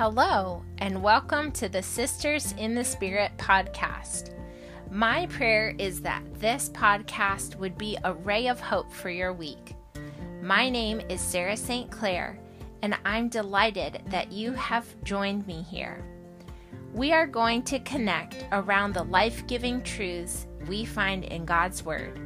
[0.00, 4.30] Hello, and welcome to the Sisters in the Spirit podcast.
[4.90, 9.76] My prayer is that this podcast would be a ray of hope for your week.
[10.40, 11.90] My name is Sarah St.
[11.90, 12.40] Clair,
[12.80, 16.02] and I'm delighted that you have joined me here.
[16.94, 22.18] We are going to connect around the life giving truths we find in God's Word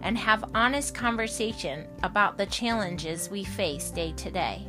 [0.00, 4.67] and have honest conversation about the challenges we face day to day.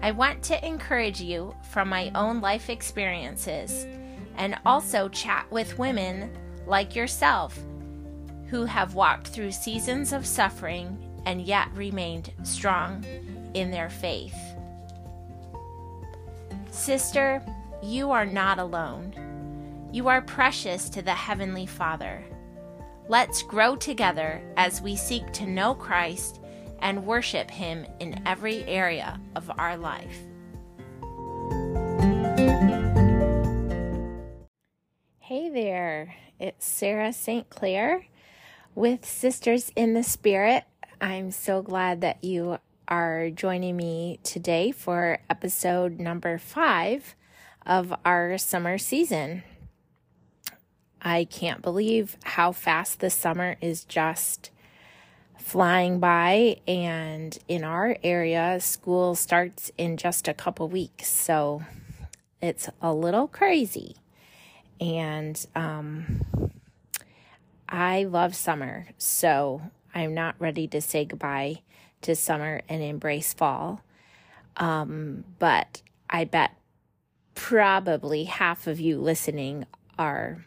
[0.00, 3.86] I want to encourage you from my own life experiences
[4.36, 6.30] and also chat with women
[6.66, 7.58] like yourself
[8.46, 13.04] who have walked through seasons of suffering and yet remained strong
[13.54, 14.36] in their faith.
[16.70, 17.42] Sister,
[17.82, 19.12] you are not alone.
[19.92, 22.22] You are precious to the Heavenly Father.
[23.08, 26.40] Let's grow together as we seek to know Christ
[26.80, 30.18] and worship Him in every area of our life.
[35.20, 37.50] Hey there, it's Sarah St.
[37.50, 38.06] Clair
[38.74, 40.64] with Sisters in the Spirit.
[41.00, 47.14] I'm so glad that you are joining me today for episode number five
[47.66, 49.42] of our summer season.
[51.02, 54.50] I can't believe how fast the summer is just
[55.48, 61.62] flying by and in our area school starts in just a couple weeks so
[62.42, 63.96] it's a little crazy.
[64.78, 66.22] And um,
[67.66, 69.62] i love summer so
[69.94, 71.62] i'm not ready to say goodbye
[72.02, 73.80] to summer and embrace fall.
[74.58, 76.58] Um, but i bet
[77.34, 79.64] probably half of you listening
[79.98, 80.44] are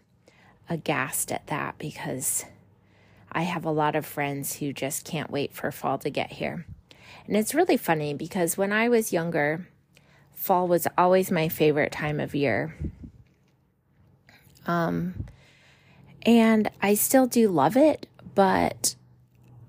[0.69, 2.45] aghast at that because
[3.31, 6.65] I have a lot of friends who just can't wait for fall to get here.
[7.27, 9.67] And it's really funny because when I was younger,
[10.33, 12.75] fall was always my favorite time of year.
[14.65, 15.25] Um,
[16.23, 18.05] and I still do love it,
[18.35, 18.95] but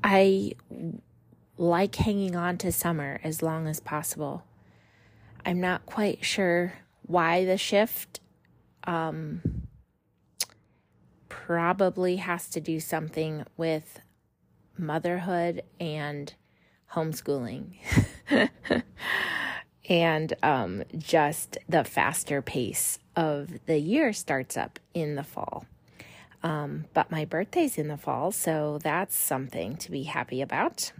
[0.02, 0.52] I
[1.56, 4.44] like hanging on to summer as long as possible.
[5.46, 6.74] I'm not quite sure
[7.06, 8.20] why the shift.
[8.84, 9.62] Um,
[11.46, 14.00] probably has to do something with
[14.78, 16.34] motherhood and
[16.92, 17.72] homeschooling
[19.88, 25.66] and um, just the faster pace of the year starts up in the fall.
[26.44, 30.92] Um, but my birthday's in the fall, so that's something to be happy about.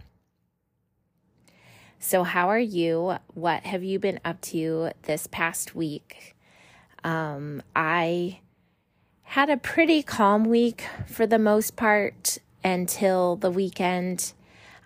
[1.99, 3.17] So, how are you?
[3.33, 6.35] What have you been up to this past week?
[7.03, 8.39] Um, I
[9.33, 14.31] had a pretty calm week for the most part until the weekend.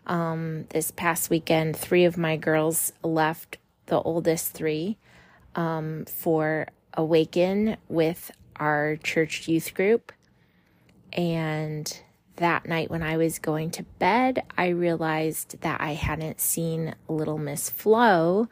[0.06, 3.57] Um, this past weekend, three of my girls left,
[3.88, 4.97] the oldest three,
[5.56, 10.13] um, for Awaken with our church youth group.
[11.12, 12.02] And
[12.38, 17.38] that night, when I was going to bed, I realized that I hadn't seen little
[17.38, 18.47] Miss Flo,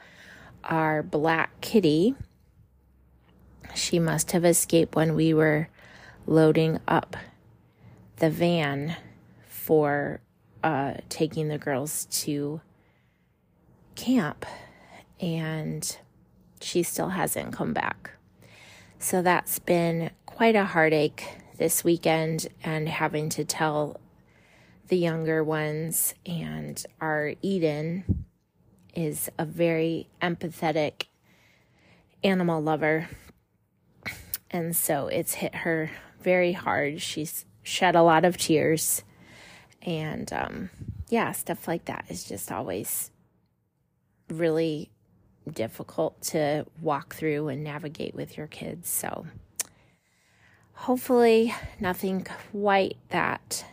[0.62, 2.16] our black kitty.
[3.74, 5.70] She must have escaped when we were
[6.26, 7.16] loading up
[8.18, 8.96] the van
[9.48, 10.22] for
[10.64, 12.62] uh, taking the girls to
[13.96, 14.46] camp,
[15.20, 15.98] and
[16.62, 18.12] she still hasn't come back.
[19.00, 21.28] So that's been quite a heartache
[21.58, 24.00] this weekend, and having to tell
[24.88, 28.26] the younger ones, and our Eden
[28.94, 31.06] is a very empathetic
[32.24, 33.10] animal lover.
[34.52, 35.92] And so it's hit her
[36.26, 37.02] very hard.
[37.02, 39.04] She's shed a lot of tears.
[39.84, 40.70] And um,
[41.08, 43.12] yeah, stuff like that is just always
[44.30, 44.90] really
[45.48, 48.90] difficult to walk through and navigate with your kids.
[48.90, 49.28] So
[50.74, 53.64] hopefully, nothing quite that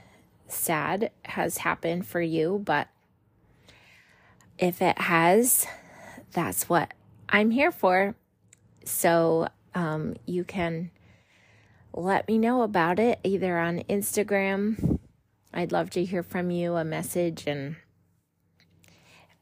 [0.46, 2.60] sad has happened for you.
[2.62, 2.88] But
[4.58, 5.66] if it has,
[6.32, 6.93] that's what
[7.31, 8.14] I'm here for.
[8.84, 10.90] So um, you can
[11.94, 14.99] let me know about it either on Instagram.
[15.53, 17.77] I'd love to hear from you a message and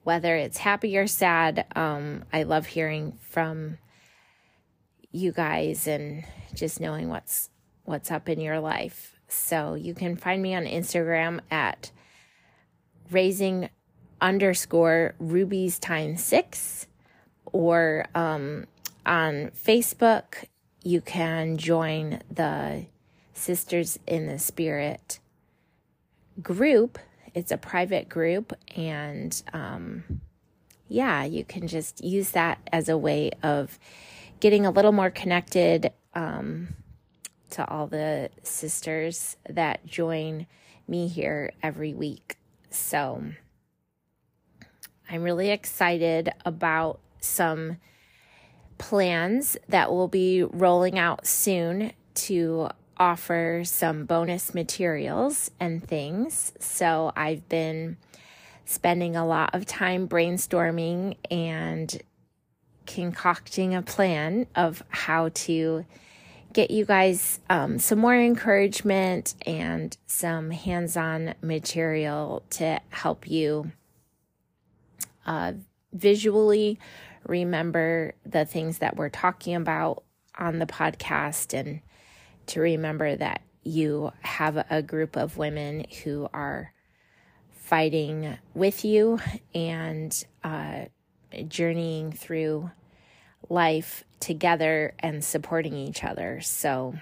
[0.02, 1.66] whether it's happy or sad.
[1.76, 3.78] Um, I love hearing from
[5.12, 6.24] you guys and
[6.54, 7.50] just knowing what's
[7.84, 9.18] what's up in your life.
[9.28, 11.90] So you can find me on Instagram at
[13.10, 13.68] raising
[14.20, 16.86] underscore rubies times six
[17.46, 18.66] or um,
[19.06, 20.44] on Facebook
[20.82, 22.86] you can join the
[23.34, 25.18] Sisters in the Spirit
[26.42, 26.98] group.
[27.34, 30.20] It's a private group, and um,
[30.88, 33.78] yeah, you can just use that as a way of
[34.40, 36.68] getting a little more connected um,
[37.50, 40.46] to all the sisters that join
[40.88, 42.36] me here every week.
[42.70, 43.22] So
[45.08, 47.76] I'm really excited about some
[48.80, 56.52] plans that will be rolling out soon to offer some bonus materials and things.
[56.58, 57.98] So I've been
[58.64, 62.00] spending a lot of time brainstorming and
[62.86, 65.84] concocting a plan of how to
[66.52, 73.70] get you guys um, some more encouragement and some hands on material to help you
[75.26, 75.52] uh,
[75.92, 76.78] visually
[77.26, 80.02] remember the things that we're talking about
[80.38, 81.80] on the podcast and
[82.46, 86.72] to remember that you have a group of women who are
[87.52, 89.20] fighting with you
[89.54, 90.84] and uh,
[91.46, 92.70] journeying through
[93.48, 96.40] life together and supporting each other.
[96.40, 96.94] So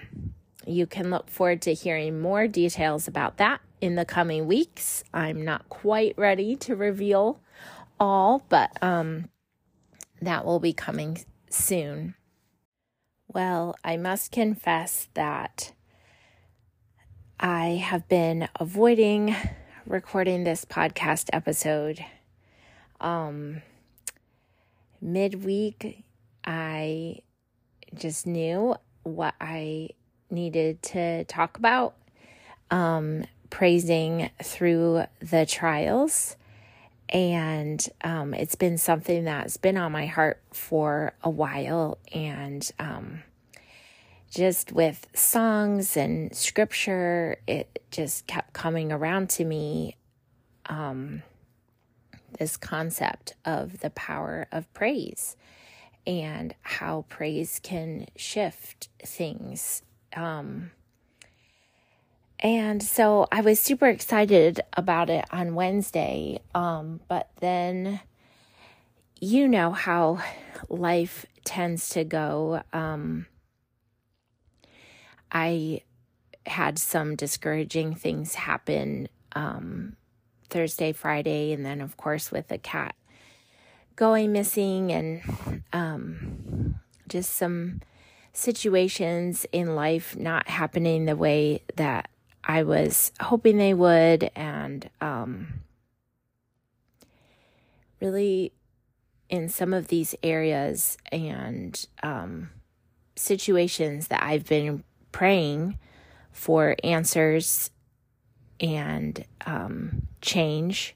[0.65, 5.03] you can look forward to hearing more details about that in the coming weeks.
[5.13, 7.39] I'm not quite ready to reveal
[7.99, 9.29] all, but um,
[10.21, 12.15] that will be coming soon.
[13.27, 15.73] Well, I must confess that
[17.39, 19.35] I have been avoiding
[19.85, 22.03] recording this podcast episode.
[22.99, 23.61] Um,
[25.01, 26.03] midweek,
[26.43, 27.19] I
[27.95, 29.89] just knew what I
[30.29, 31.95] needed to talk about,
[32.71, 36.35] um, praising through the trials.
[37.09, 41.97] And um, it's been something that's been on my heart for a while.
[42.13, 43.23] And um,
[44.29, 49.95] just with songs and scripture, it just kept coming around to me.
[50.67, 51.23] Um,
[52.37, 55.35] this concept of the power of praise
[56.05, 59.81] and how praise can shift things.
[60.15, 60.71] Um,
[62.39, 66.39] and so I was super excited about it on Wednesday.
[66.55, 67.99] Um, but then
[69.19, 70.23] you know how
[70.69, 72.61] life tends to go.
[72.71, 73.25] Um,
[75.31, 75.81] I
[76.45, 79.95] had some discouraging things happen um,
[80.49, 82.95] Thursday, Friday, and then, of course, with the cat
[83.95, 87.81] going missing and um, just some
[88.31, 92.09] situations in life not happening the way that
[92.43, 95.61] I was hoping they would, and um,
[98.01, 98.53] really
[99.29, 102.49] in some of these areas and um,
[103.15, 105.77] situations that I've been praying
[106.31, 107.69] for answers
[108.59, 110.95] and um, change.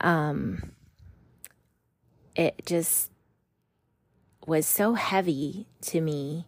[0.00, 0.72] Um,
[2.34, 3.10] it just
[4.46, 6.46] was so heavy to me,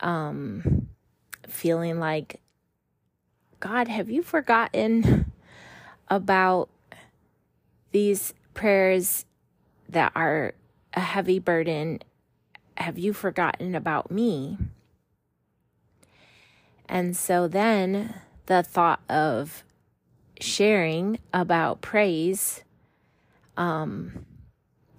[0.00, 0.88] um,
[1.46, 2.40] feeling like,
[3.60, 5.32] God, have you forgotten
[6.08, 6.68] about
[7.90, 9.24] these prayers
[9.88, 10.54] that are
[10.94, 12.00] a heavy burden?
[12.76, 14.58] Have you forgotten about me?
[16.88, 18.14] And so then
[18.46, 19.64] the thought of
[20.40, 22.62] sharing about praise,
[23.56, 24.24] um,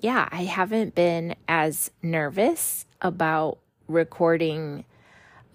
[0.01, 4.83] yeah, I haven't been as nervous about recording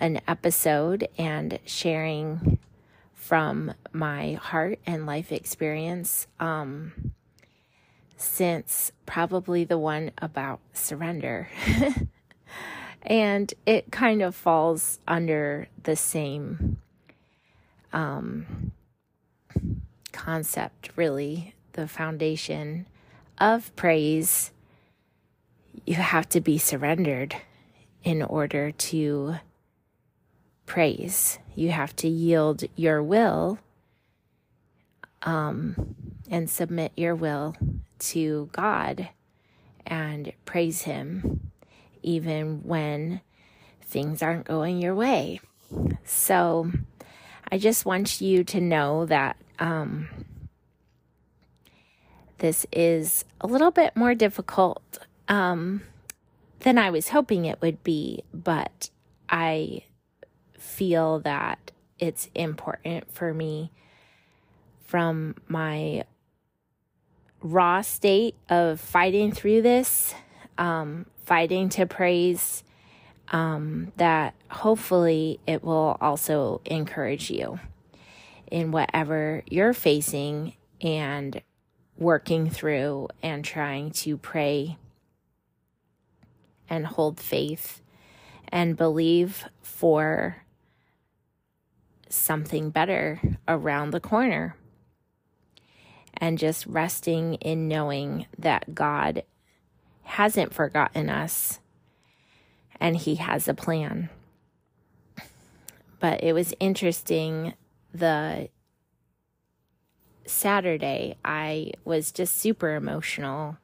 [0.01, 2.59] an episode and sharing
[3.25, 7.13] from my heart and life experience um,
[8.19, 11.49] since probably the one about surrender.
[13.03, 16.77] and it kind of falls under the same
[17.95, 18.73] um,
[20.13, 22.87] concept, really, the foundation
[23.39, 24.51] of praise.
[25.87, 27.35] You have to be surrendered
[28.03, 29.37] in order to
[30.67, 31.39] praise.
[31.55, 33.59] You have to yield your will
[35.23, 35.95] um,
[36.31, 37.55] and submit your will
[37.99, 39.09] to God
[39.87, 41.51] and praise Him
[42.03, 43.21] even when
[43.81, 45.41] things aren't going your way.
[46.05, 46.71] So
[47.51, 50.09] I just want you to know that um,
[52.39, 55.83] this is a little bit more difficult um,
[56.61, 58.91] than I was hoping it would be, but
[59.29, 59.83] I
[60.65, 63.71] feel that it's important for me
[64.85, 66.05] from my
[67.43, 70.15] raw state of fighting through this
[70.59, 72.63] um, fighting to praise,
[73.29, 77.59] um, that hopefully it will also encourage you
[78.51, 81.41] in whatever you're facing and
[81.97, 84.77] working through and trying to pray
[86.69, 87.81] and hold faith
[88.49, 90.44] and believe for
[92.15, 94.57] something better around the corner.
[96.17, 99.25] And just resting in knowing that God
[100.03, 101.59] hasn't forgotten us
[102.81, 104.11] and He has a plan.
[105.99, 107.55] But it was interesting
[107.93, 108.49] the
[110.27, 113.57] Saturday, I was just super emotional,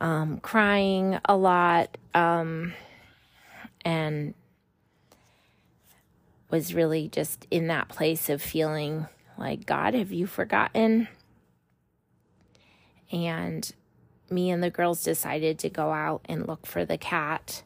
[0.00, 2.72] um, crying a lot, um,
[3.84, 4.34] and
[6.50, 11.08] was really just in that place of feeling like, God, have you forgotten?
[13.12, 13.72] And
[14.30, 17.62] me and the girls decided to go out and look for the cat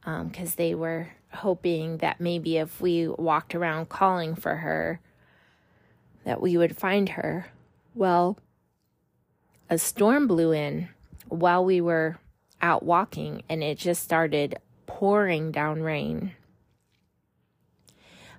[0.00, 5.00] because um, they were hoping that maybe if we walked around calling for her,
[6.24, 7.46] that we would find her.
[7.94, 8.38] Well,
[9.70, 10.88] a storm blew in
[11.28, 12.18] while we were
[12.60, 16.32] out walking, and it just started pouring down rain.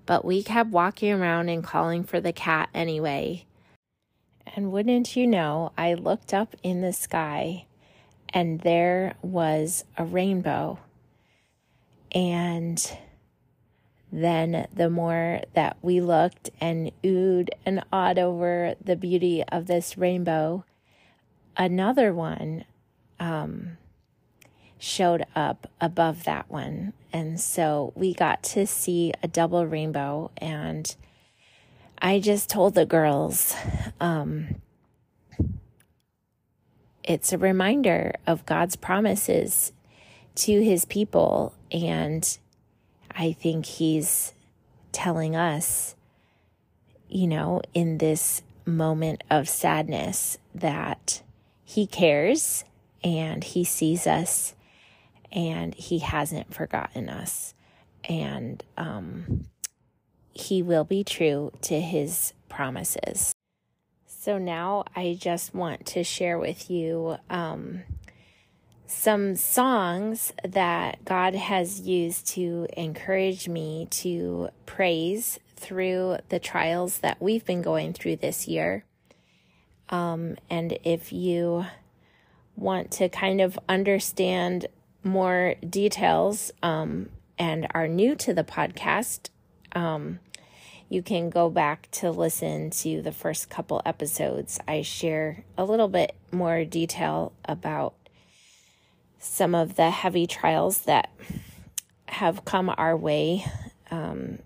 [0.06, 3.46] But we kept walking around and calling for the cat anyway.
[4.46, 7.66] And wouldn't you know, I looked up in the sky
[8.30, 10.80] and there was a rainbow.
[12.14, 12.98] And
[14.12, 19.98] then the more that we looked and oohed and awed over the beauty of this
[19.98, 20.66] rainbow,
[21.58, 22.66] another one
[23.20, 23.78] um,
[24.78, 26.94] showed up above that one.
[27.14, 30.32] And so we got to see a double rainbow.
[30.38, 30.94] And
[32.02, 33.56] I just told the girls,
[34.02, 34.56] um,
[37.04, 39.72] it's a reminder of God's promises
[40.36, 41.54] to his people.
[41.72, 42.38] And
[43.12, 44.34] I think he's
[44.92, 45.96] telling us,
[47.08, 51.22] you know, in this moment of sadness that
[51.64, 52.64] he cares
[53.04, 54.56] and he sees us
[55.34, 57.54] and he hasn't forgotten us.
[58.08, 59.46] And um,
[60.32, 63.34] he will be true to his promises.
[64.06, 67.84] So now I just want to share with you um,
[68.88, 77.22] some songs that God has used to encourage me to praise through the trials that
[77.22, 78.86] we've been going through this year.
[79.90, 81.66] Um, and if you
[82.56, 84.68] want to kind of understand
[85.04, 89.30] more details um, and are new to the podcast,
[89.74, 90.20] um,
[90.90, 94.60] you can go back to listen to the first couple episodes.
[94.68, 97.96] I share a little bit more detail about
[99.18, 101.10] some of the heavy trials that
[102.08, 103.46] have come our way
[103.90, 104.40] um,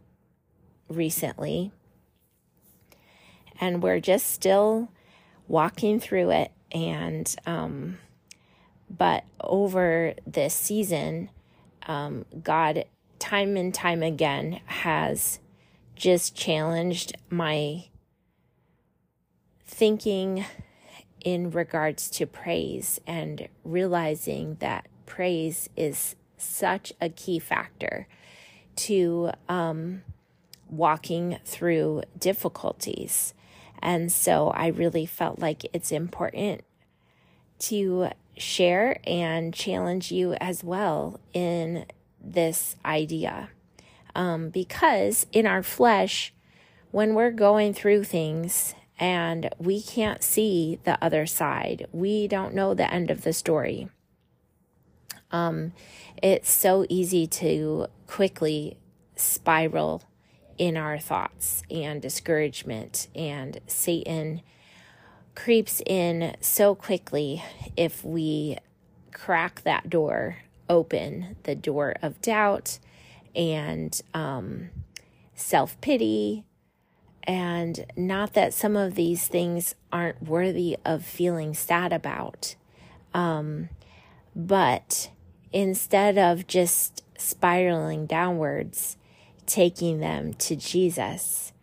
[0.88, 1.72] recently.
[3.60, 4.90] And we're just still
[5.48, 6.52] walking through it.
[6.72, 7.98] And, um,
[8.90, 11.30] but over this season,
[11.88, 12.86] um, God,
[13.20, 15.40] time and time again, has
[15.96, 17.86] just challenged my
[19.66, 20.46] thinking
[21.24, 28.08] in regards to praise and realizing that praise is such a key factor
[28.76, 30.04] to um,
[30.70, 33.34] walking through difficulties.
[33.80, 36.62] And so I really felt like it's important
[37.60, 41.86] to share and challenge you as well in
[42.22, 43.50] this idea.
[44.16, 46.34] Um, because in our flesh,
[46.92, 51.88] when we're going through things and we can't see the other side.
[51.92, 53.90] We don't know the end of the story.
[55.32, 55.74] Um,
[56.22, 58.78] it's so easy to quickly
[59.16, 60.04] spiral
[60.58, 64.42] in our thoughts and discouragement, and Satan
[65.38, 67.44] creeps in so quickly
[67.78, 68.58] if we
[69.14, 72.80] crack that door open the door of doubt
[73.36, 74.68] and um,
[75.36, 76.44] self pity
[77.22, 82.56] and not that some of these things aren't worthy of feeling sad about.
[83.14, 83.70] Um,
[84.36, 85.12] but
[85.54, 88.98] instead of just spiraling downwards,
[89.46, 91.54] taking them to Jesus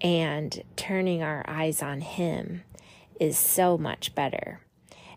[0.00, 2.62] and turning our eyes on Him
[3.20, 4.60] is so much better.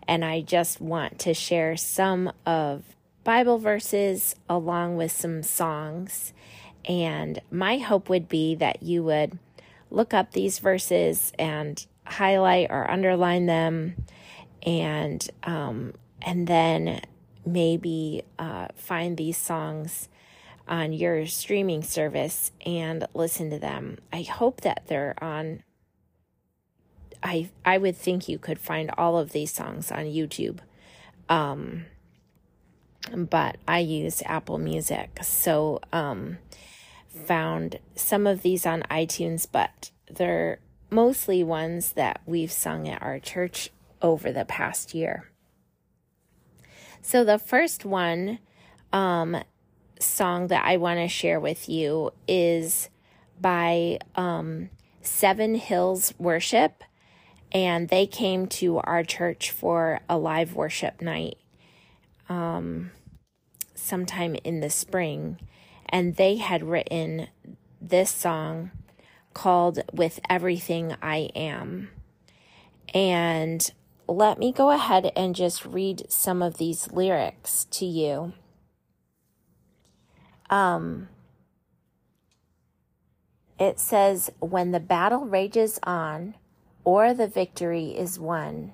[0.08, 2.84] And I just want to share some of
[3.24, 6.34] Bible verses along with some songs.
[6.88, 9.38] And my hope would be that you would
[9.92, 13.96] look up these verses and highlight or underline them
[14.64, 17.02] and um, and then
[17.46, 20.10] maybe uh, find these songs
[20.68, 23.98] on your streaming service and listen to them.
[24.12, 25.64] I hope that they're on
[27.24, 30.60] I I would think you could find all of these songs on YouTube.
[31.30, 31.86] Um,
[33.16, 35.20] but I use Apple Music.
[35.24, 36.38] So um,
[37.26, 40.60] found some of these on iTunes, but they're
[40.90, 43.72] mostly ones that we've sung at our church
[44.02, 45.30] over the past year.
[47.02, 48.40] So the first one
[48.92, 49.38] um,
[50.00, 52.90] song that I want to share with you is
[53.40, 54.70] by um,
[55.02, 56.84] Seven Hills Worship,
[57.52, 61.38] and they came to our church for a live worship night
[62.30, 62.92] um,
[63.76, 65.40] sometime in the spring,
[65.88, 67.28] and they had written
[67.82, 68.72] this song
[69.34, 71.90] called With Everything I Am.
[72.94, 73.72] And
[74.08, 78.34] let me go ahead and just read some of these lyrics to you.
[80.50, 81.10] Um,
[83.60, 86.36] it says, When the battle rages on,
[86.88, 88.72] or the victory is won,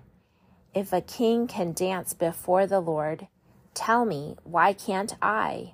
[0.72, 3.28] if a king can dance before the Lord,
[3.74, 5.74] tell me, why can't I?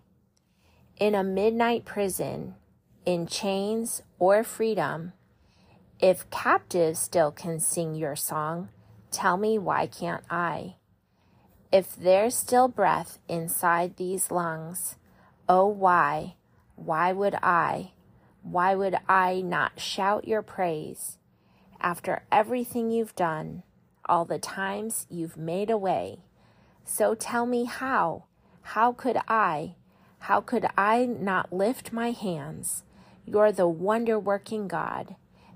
[0.96, 2.56] In a midnight prison,
[3.06, 5.12] in chains or freedom,
[6.00, 8.70] if captives still can sing your song,
[9.12, 10.76] tell me why can't I?
[11.74, 14.96] If there's still breath inside these lungs,
[15.50, 16.36] oh why,
[16.78, 17.92] why would I,
[18.44, 21.18] why would I not shout your praise
[21.82, 23.64] after everything you've done,
[24.06, 26.20] all the times you've made a way?
[26.84, 28.26] So tell me how,
[28.62, 29.76] how could I,
[30.20, 32.84] how could I not lift my hands?
[33.26, 35.16] You're the wonder working God,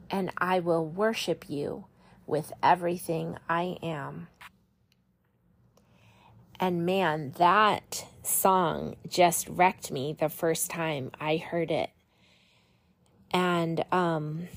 [0.09, 1.85] and I will worship you
[2.27, 4.27] with everything I am.
[6.59, 11.89] And man, that song just wrecked me the first time I heard it.
[13.31, 14.47] And um,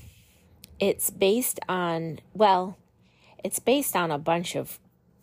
[0.79, 2.77] it's based on, well,
[3.43, 4.79] it's based on a bunch of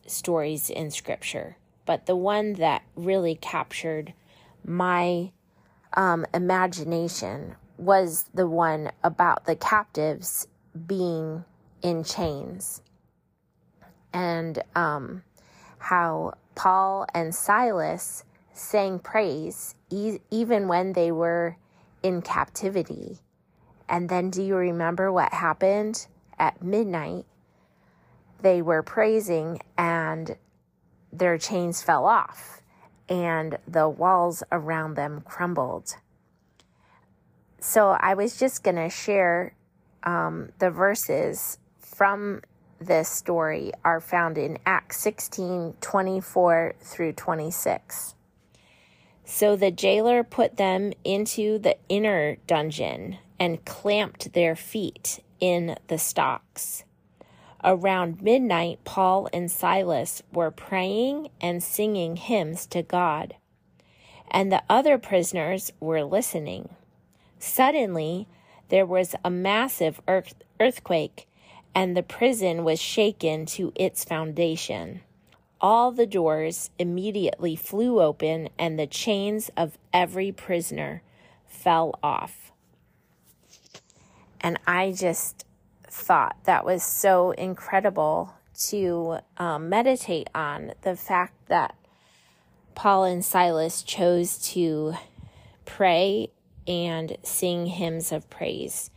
[0.07, 1.57] stories in scripture,
[1.87, 4.13] but the one that really captured
[4.65, 5.31] my
[5.95, 10.47] um, imagination was the one about the captives
[10.87, 11.45] being
[11.83, 12.83] in chains
[14.13, 15.23] and um,
[15.79, 21.57] how Paul and Silas sang praise e- even when they were
[22.03, 23.19] in captivity.
[23.89, 26.07] And then, do you remember what happened
[26.39, 27.27] at midnight?
[28.41, 30.37] They were praising and
[31.13, 32.63] their chains fell off
[33.09, 35.97] and the walls around them crumbled.
[37.61, 39.55] So I was just going to share
[40.03, 42.43] um, the verses from
[42.81, 48.15] this story are found in Acts 16 24 through 26.
[49.25, 55.99] So the jailer put them into the inner dungeon and clamped their feet in the
[55.99, 56.85] stocks.
[57.63, 63.37] Around midnight, Paul and Silas were praying and singing hymns to God,
[64.31, 66.69] and the other prisoners were listening.
[67.39, 68.27] Suddenly,
[68.69, 71.27] there was a massive earth- earthquake,
[71.75, 75.01] and the prison was shaken to its foundation.
[75.61, 81.03] All the doors immediately flew open, and the chains of every prisoner
[81.47, 82.44] fell off.
[84.45, 85.47] And I just
[85.89, 88.35] thought that was so incredible
[88.67, 91.75] to um, meditate on the fact that
[92.75, 94.97] Paul and Silas chose to
[95.65, 96.29] pray
[96.69, 98.91] and sing hymns of praise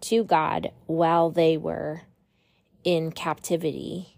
[0.00, 2.00] to God while they were
[2.82, 4.16] in captivity.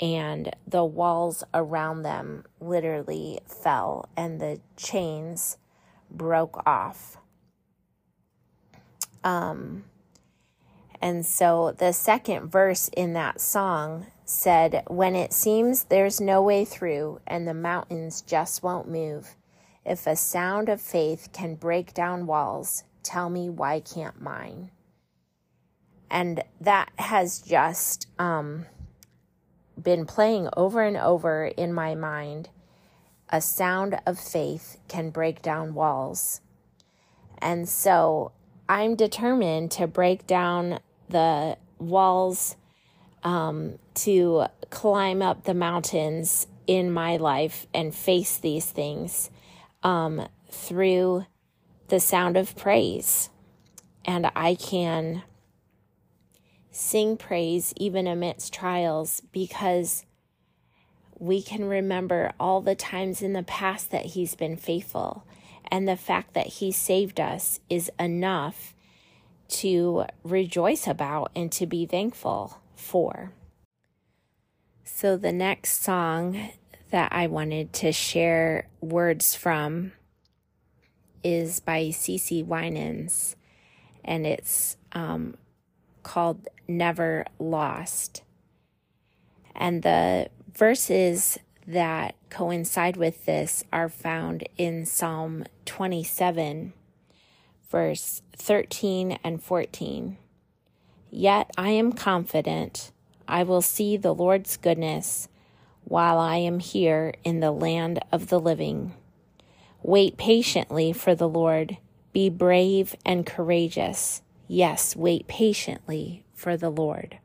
[0.00, 5.58] And the walls around them literally fell and the chains
[6.08, 7.16] broke off.
[9.24, 9.84] Um,
[11.02, 16.64] and so the second verse in that song said, When it seems there's no way
[16.64, 19.36] through and the mountains just won't move,
[19.84, 24.70] if a sound of faith can break down walls, tell me why can't mine?
[26.10, 28.66] And that has just um,
[29.80, 32.50] been playing over and over in my mind.
[33.30, 36.42] A sound of faith can break down walls.
[37.38, 38.32] And so
[38.68, 42.56] I'm determined to break down the walls
[43.22, 49.30] um, to climb up the mountains in my life and face these things
[49.82, 51.26] um, through
[51.88, 53.30] the sound of praise.
[54.04, 55.22] And I can
[56.70, 60.06] sing praise even amidst trials because
[61.18, 65.26] we can remember all the times in the past that He's been faithful.
[65.70, 68.74] And the fact that He saved us is enough
[69.50, 73.32] to rejoice about and to be thankful for.
[74.84, 76.50] So, the next song
[76.90, 79.92] that I wanted to share words from
[81.22, 83.36] is by CeCe Winans,
[84.04, 85.36] and it's um,
[86.02, 88.22] called Never Lost.
[89.54, 96.72] And the verses that coincide with this are found in Psalm 27,
[97.70, 100.18] verse 13 and 14.
[101.10, 102.92] Yet I am confident
[103.26, 105.28] I will see the Lord's goodness
[105.84, 108.94] while I am here in the land of the living.
[109.82, 111.78] Wait patiently for the Lord.
[112.12, 114.22] Be brave and courageous.
[114.48, 117.18] Yes, wait patiently for the Lord.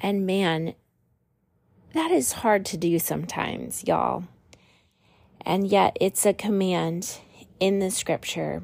[0.00, 0.74] And man,
[1.92, 4.24] that is hard to do sometimes, y'all.
[5.42, 7.18] And yet, it's a command
[7.62, 8.60] in the scripture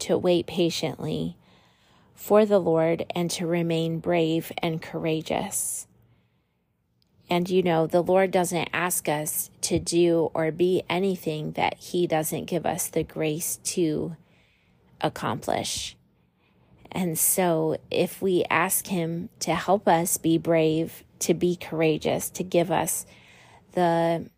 [0.00, 1.36] to wait patiently
[2.16, 5.86] for the Lord and to remain brave and courageous.
[7.30, 12.08] And you know, the Lord doesn't ask us to do or be anything that He
[12.08, 14.16] doesn't give us the grace to
[15.00, 15.96] accomplish.
[16.90, 22.42] And so, if we ask Him to help us be brave, to be courageous, to
[22.42, 23.06] give us
[23.74, 24.28] the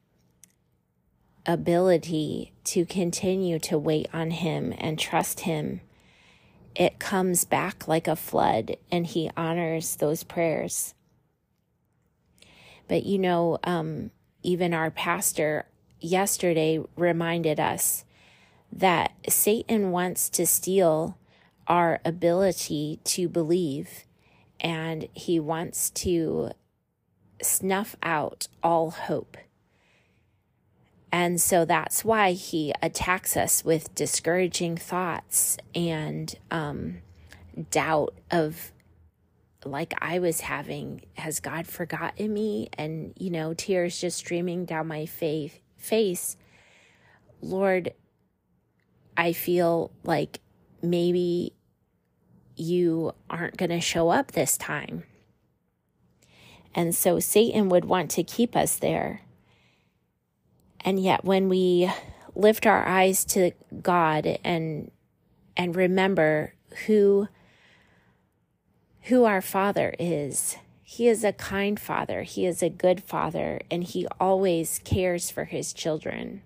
[1.46, 5.80] ability to continue to wait on Him and trust Him,
[6.74, 10.94] it comes back like a flood and He honors those prayers.
[12.88, 14.10] But you know, um,
[14.42, 15.66] even our pastor
[16.00, 18.04] yesterday reminded us
[18.72, 21.16] that Satan wants to steal
[21.66, 24.04] our ability to believe
[24.60, 26.50] and he wants to
[27.42, 29.36] snuff out all hope.
[31.14, 37.02] And so that's why he attacks us with discouraging thoughts and um,
[37.70, 38.72] doubt of,
[39.64, 42.68] like I was having, has God forgotten me?
[42.76, 46.36] And, you know, tears just streaming down my fa- face.
[47.40, 47.94] Lord,
[49.16, 50.40] I feel like
[50.82, 51.52] maybe
[52.56, 55.04] you aren't going to show up this time.
[56.74, 59.23] And so Satan would want to keep us there.
[60.84, 61.90] And yet when we
[62.34, 64.90] lift our eyes to God and
[65.56, 66.54] and remember
[66.86, 67.28] who
[69.02, 70.56] who our father is.
[70.82, 72.22] He is a kind father.
[72.22, 76.42] He is a good father and he always cares for his children.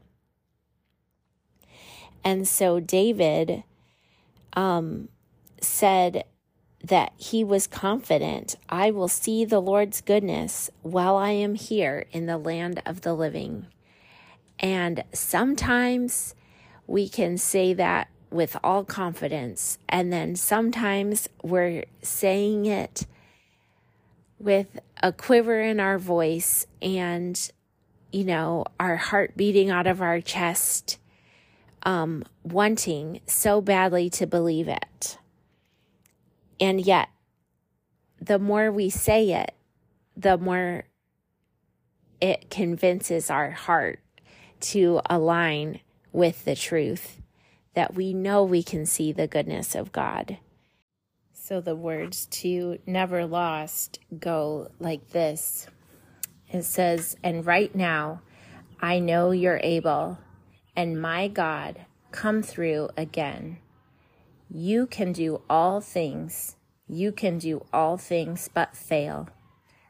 [2.24, 3.62] And so David
[4.55, 5.09] um,
[5.61, 6.24] said
[6.83, 12.27] that he was confident, I will see the Lord's goodness while I am here in
[12.27, 13.66] the land of the living.
[14.60, 16.34] And sometimes
[16.86, 23.06] we can say that with all confidence, and then sometimes we're saying it
[24.38, 27.50] with a quiver in our voice and,
[28.12, 30.98] you know, our heart beating out of our chest,
[31.84, 35.18] um, wanting so badly to believe it.
[36.60, 37.08] And yet,
[38.20, 39.54] the more we say it,
[40.16, 40.84] the more
[42.20, 44.00] it convinces our heart
[44.60, 45.80] to align
[46.12, 47.20] with the truth
[47.74, 50.38] that we know we can see the goodness of God.
[51.32, 55.68] So the words to Never Lost go like this
[56.50, 58.22] it says, And right now,
[58.80, 60.18] I know you're able,
[60.74, 63.58] and my God, come through again.
[64.50, 66.56] You can do all things.
[66.88, 69.28] You can do all things but fail.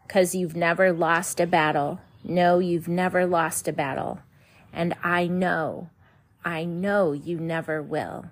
[0.06, 2.00] Because you've never lost a battle.
[2.24, 4.20] No, you've never lost a battle.
[4.78, 5.90] And I know,
[6.44, 8.26] I know you never will.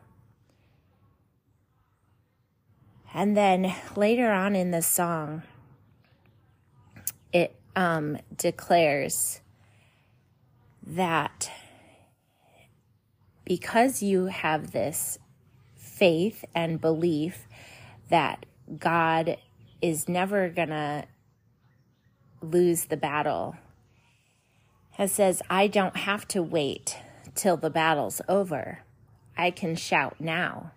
[3.13, 5.43] And then later on in the song,
[7.33, 9.41] it um, declares
[10.87, 11.51] that
[13.45, 15.19] because you have this
[15.75, 17.49] faith and belief
[18.09, 18.47] that
[18.79, 19.37] God
[19.83, 21.07] is never going to
[22.41, 23.57] lose the battle.
[24.99, 26.99] It says, I don't have to wait
[27.35, 28.81] till the battle's over.
[29.37, 30.73] I can shout now.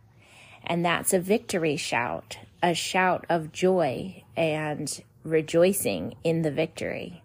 [0.64, 7.24] And that's a victory shout, a shout of joy and rejoicing in the victory.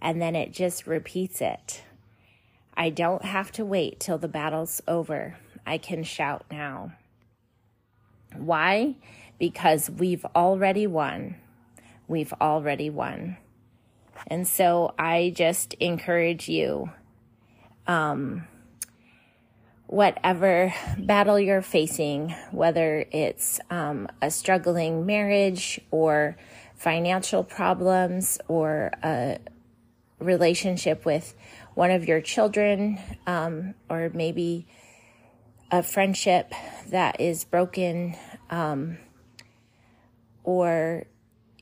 [0.00, 1.82] And then it just repeats it.
[2.76, 5.36] I don't have to wait till the battle's over.
[5.66, 6.92] I can shout now.
[8.36, 8.94] Why?
[9.40, 11.34] Because we've already won.
[12.06, 13.36] We've already won.
[14.26, 16.90] And so I just encourage you
[17.86, 18.46] um,
[19.86, 26.36] whatever battle you're facing, whether it's um, a struggling marriage or
[26.76, 29.38] financial problems or a
[30.18, 31.34] relationship with
[31.74, 34.66] one of your children, um, or maybe
[35.70, 36.52] a friendship
[36.88, 38.16] that is broken,
[38.50, 38.98] um,
[40.44, 41.04] or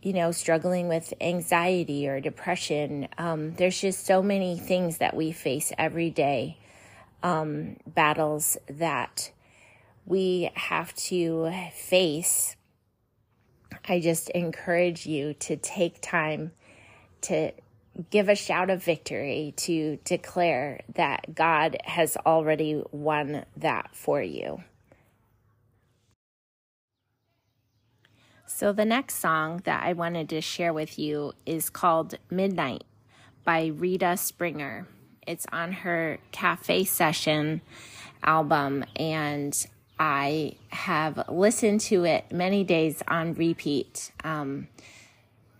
[0.02, 3.08] you know, struggling with anxiety or depression.
[3.18, 6.58] Um, there's just so many things that we face every day,
[7.22, 9.30] um, battles that
[10.04, 12.56] we have to face.
[13.88, 16.52] I just encourage you to take time
[17.22, 17.52] to
[18.10, 24.62] give a shout of victory, to declare that God has already won that for you.
[28.56, 32.84] So, the next song that I wanted to share with you is called Midnight
[33.44, 34.88] by Rita Springer.
[35.26, 37.60] It's on her Cafe Session
[38.24, 39.54] album, and
[39.98, 44.68] I have listened to it many days on repeat um,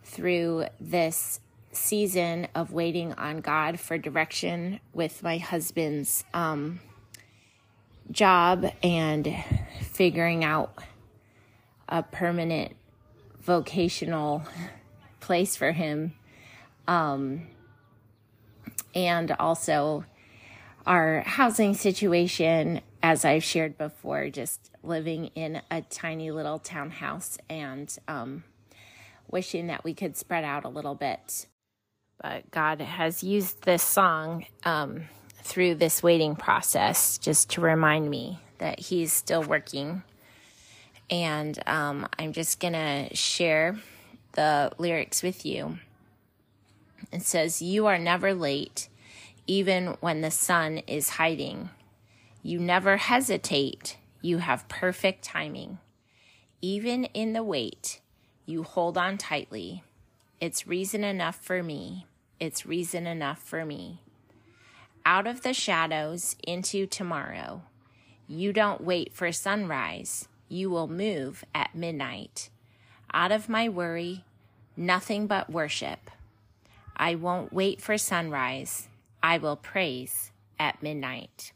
[0.03, 1.39] through this
[1.71, 6.79] season of waiting on God for direction with my husband's um,
[8.09, 9.35] job and
[9.83, 10.73] figuring out
[11.87, 12.75] a permanent
[13.47, 14.43] vocational
[15.21, 16.13] place for him.
[16.85, 17.47] Um,
[18.93, 20.03] and also
[20.85, 27.97] our housing situation, as I've shared before, just living in a tiny little townhouse and
[28.07, 28.43] um,
[29.31, 31.47] wishing that we could spread out a little bit.
[32.21, 35.05] But God has used this song um,
[35.41, 40.03] through this waiting process just to remind me that He's still working
[41.09, 43.77] and um, I'm just gonna share
[44.33, 45.79] the lyrics with you.
[47.11, 48.89] It says, You are never late,
[49.45, 51.69] even when the sun is hiding.
[52.43, 55.79] You never hesitate, you have perfect timing.
[56.61, 58.01] Even in the wait,
[58.45, 59.83] you hold on tightly.
[60.39, 62.05] It's reason enough for me.
[62.39, 64.01] It's reason enough for me.
[65.05, 67.63] Out of the shadows into tomorrow.
[68.27, 72.49] You don't wait for sunrise you will move at midnight.
[73.13, 74.23] Out of my worry,
[74.75, 76.11] nothing but worship.
[76.95, 78.87] I won't wait for sunrise.
[79.21, 81.51] I will praise at midnight.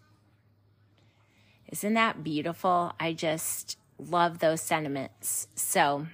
[1.72, 2.94] Isn't that beautiful?
[3.00, 5.48] I just love those sentiments.
[5.56, 6.08] So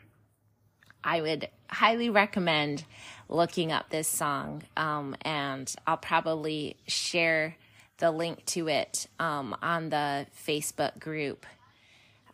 [1.04, 2.86] I would highly recommend
[3.30, 4.64] looking up this song.
[4.76, 7.58] Um, and I'll probably share
[7.98, 11.46] the link to it um, on the Facebook group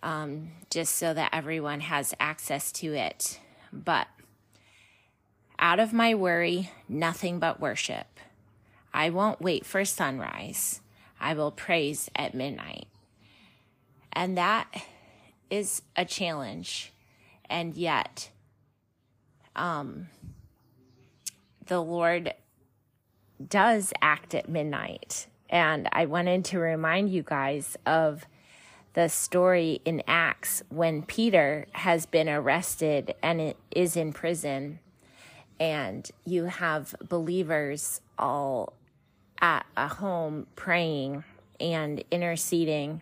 [0.03, 3.39] um, just so that everyone has access to it.
[3.71, 4.07] But
[5.57, 8.19] out of my worry, nothing but worship.
[8.93, 10.81] I won't wait for sunrise.
[11.19, 12.87] I will praise at midnight.
[14.11, 14.67] And that
[15.49, 16.91] is a challenge.
[17.49, 18.29] And yet,
[19.55, 20.09] um,
[21.65, 22.33] the Lord
[23.47, 25.27] does act at midnight.
[25.49, 28.25] And I wanted to remind you guys of
[28.93, 34.79] the story in Acts when Peter has been arrested and is in prison,
[35.59, 38.73] and you have believers all
[39.41, 41.23] at a home praying
[41.59, 43.01] and interceding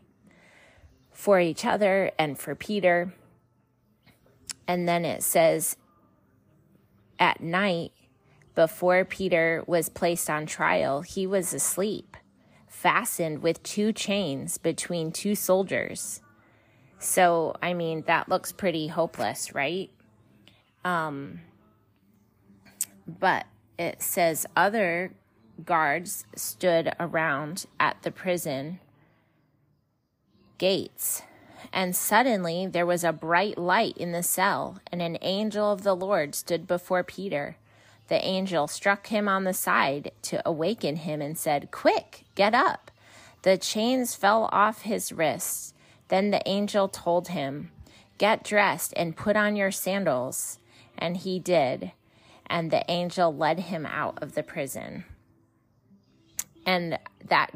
[1.11, 3.13] for each other and for Peter.
[4.67, 5.75] And then it says,
[7.19, 7.91] at night,
[8.55, 12.10] before Peter was placed on trial, he was asleep
[12.81, 16.19] fastened with two chains between two soldiers.
[16.97, 19.91] So, I mean, that looks pretty hopeless, right?
[20.83, 21.41] Um,
[23.07, 23.45] but
[23.77, 25.13] it says other
[25.63, 28.79] guards stood around at the prison
[30.57, 31.21] gates.
[31.71, 35.95] And suddenly there was a bright light in the cell, and an angel of the
[35.95, 37.57] Lord stood before Peter.
[38.11, 42.91] The angel struck him on the side to awaken him and said, Quick, get up.
[43.43, 45.73] The chains fell off his wrists.
[46.09, 47.71] Then the angel told him,
[48.17, 50.59] Get dressed and put on your sandals.
[50.97, 51.93] And he did.
[52.47, 55.05] And the angel led him out of the prison.
[56.65, 57.51] And that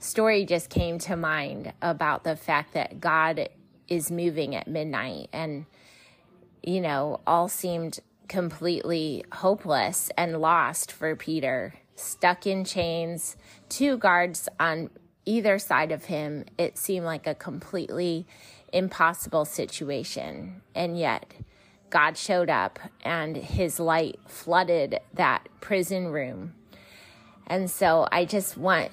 [0.00, 3.48] story just came to mind about the fact that God
[3.86, 5.28] is moving at midnight.
[5.32, 5.66] And,
[6.64, 13.36] you know, all seemed completely hopeless and lost for Peter, stuck in chains,
[13.68, 14.90] two guards on
[15.24, 16.44] either side of him.
[16.56, 18.26] It seemed like a completely
[18.72, 20.62] impossible situation.
[20.74, 21.32] And yet,
[21.90, 26.54] God showed up and his light flooded that prison room.
[27.46, 28.90] And so I just want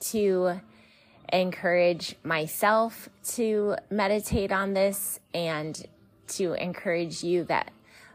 [0.00, 0.60] to
[1.32, 5.86] encourage myself to meditate on this and
[6.28, 7.70] to encourage you that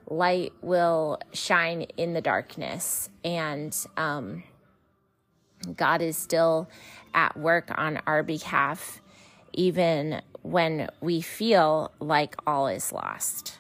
[0.08, 4.44] light will shine in the darkness and um,
[5.76, 6.70] God is still
[7.14, 9.02] at work on our behalf,
[9.54, 13.60] even when we feel like all is lost.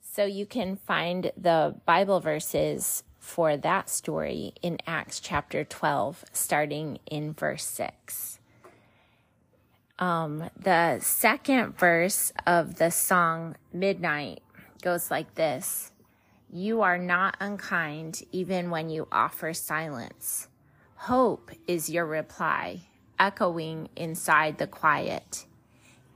[0.00, 6.98] So you can find the Bible verses for that story in Acts chapter 12, starting
[7.06, 8.38] in verse 6.
[9.98, 14.43] Um, the second verse of the song Midnight
[14.84, 15.90] goes like this
[16.52, 20.48] You are not unkind even when you offer silence.
[20.96, 22.82] Hope is your reply,
[23.18, 25.46] echoing inside the quiet.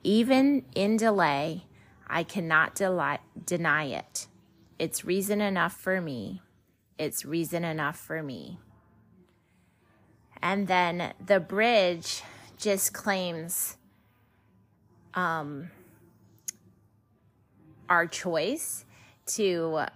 [0.04, 1.64] Even in delay,
[2.07, 2.81] I cannot
[3.44, 4.28] deny it.
[4.78, 6.42] It's reason enough for me
[6.98, 8.59] it's reason enough for me.
[10.42, 12.22] And then the bridge
[12.57, 13.76] just claims
[15.14, 15.70] um,
[17.88, 18.85] our choice
[19.27, 19.87] to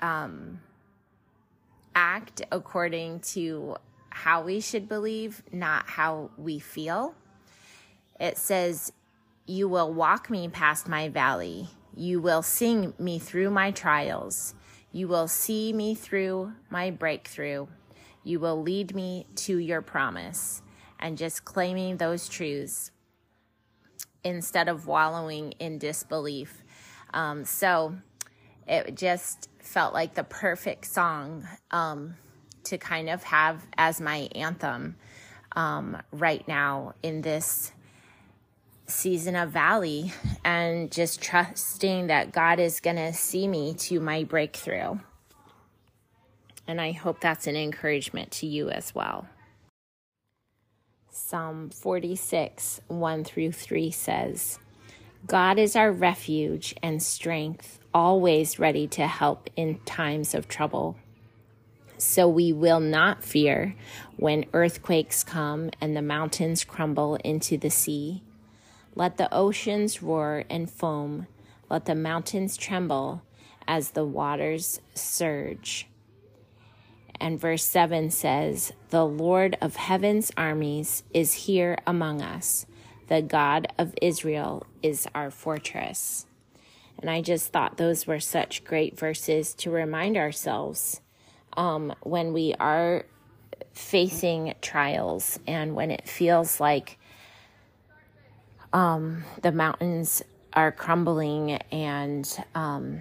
[0.00, 0.60] um,
[1.94, 3.76] act according to
[4.10, 7.14] how we should believe, not how we feel.
[8.18, 8.92] It says,
[9.46, 11.68] You will walk me past my valley.
[11.96, 14.54] You will sing me through my trials.
[14.92, 17.66] You will see me through my breakthrough.
[18.24, 20.62] You will lead me to your promise
[20.98, 22.90] and just claiming those truths
[24.22, 26.59] instead of wallowing in disbelief.
[27.12, 27.96] Um, so
[28.66, 32.16] it just felt like the perfect song um,
[32.64, 34.96] to kind of have as my anthem
[35.56, 37.72] um, right now in this
[38.86, 40.12] season of valley
[40.44, 44.98] and just trusting that God is going to see me to my breakthrough.
[46.66, 49.26] And I hope that's an encouragement to you as well.
[51.10, 54.58] Psalm 46, 1 through 3 says,
[55.26, 60.96] God is our refuge and strength, always ready to help in times of trouble.
[61.98, 63.76] So we will not fear
[64.16, 68.22] when earthquakes come and the mountains crumble into the sea
[68.94, 71.26] let the oceans roar and foam.
[71.68, 73.22] Let the mountains tremble
[73.66, 75.86] as the waters surge.
[77.20, 82.66] And verse 7 says, The Lord of heaven's armies is here among us.
[83.10, 86.26] The God of Israel is our fortress.
[87.00, 91.00] And I just thought those were such great verses to remind ourselves
[91.56, 93.04] um, when we are
[93.72, 97.00] facing trials and when it feels like
[98.72, 103.00] um, the mountains are crumbling and um,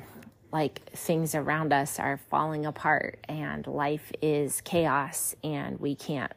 [0.51, 6.33] like things around us are falling apart and life is chaos and we can't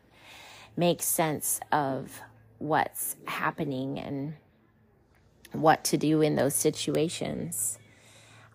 [0.76, 2.20] make sense of
[2.62, 4.35] what's happening and
[5.53, 7.79] what to do in those situations.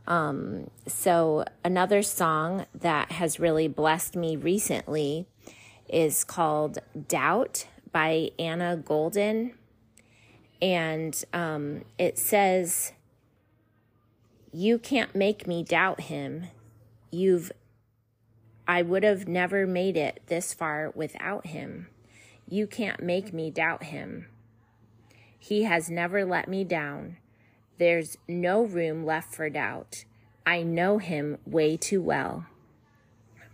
[0.08, 5.28] Um, so, another song that has really blessed me recently
[5.90, 9.54] is called Doubt by Anna Golden
[10.62, 12.94] and um, it says,
[14.52, 16.48] You can't make me doubt him.
[17.12, 17.52] You've,
[18.68, 21.88] I would have never made it this far without him.
[22.50, 24.28] You can't make me doubt him.
[25.38, 27.18] He has never let me down.
[27.78, 30.06] There's no room left for doubt.
[30.46, 32.46] I know him way too well.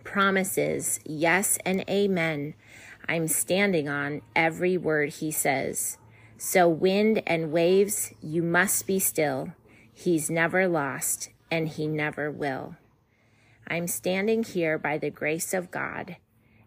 [0.04, 2.54] Promises, yes and amen.
[3.08, 5.98] I'm standing on every word he says.
[6.38, 9.54] So, wind and waves, you must be still.
[9.94, 12.76] He's never lost, and he never will.
[13.68, 16.18] I'm standing here by the grace of God,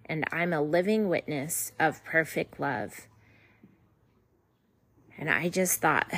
[0.07, 3.07] and I'm a living witness of perfect love.
[5.19, 6.11] And I just thought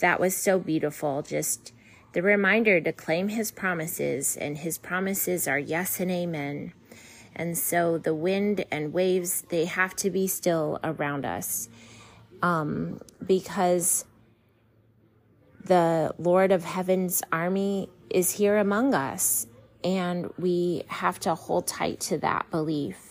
[0.00, 1.22] that was so beautiful.
[1.22, 1.72] Just
[2.12, 6.72] the reminder to claim his promises, and his promises are yes and amen.
[7.34, 11.68] And so the wind and waves, they have to be still around us
[12.42, 14.04] um, because
[15.64, 19.48] the Lord of Heaven's army is here among us,
[19.82, 23.03] and we have to hold tight to that belief.